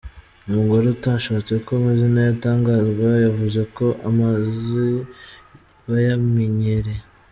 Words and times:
Umugore 0.49 0.85
utashatse 0.95 1.53
ko 1.65 1.69
amazina 1.79 2.17
ye 2.25 2.29
atangazwa 2.35 3.09
yavuze 3.25 3.61
ko 3.75 3.85
amazi 4.09 4.85
bayamenyereye. 5.89 7.01